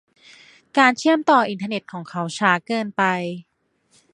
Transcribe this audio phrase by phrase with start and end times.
[0.77, 3.03] การเชื่อมต่ออินเทอร์เน็ตของเขาช้าเกินไป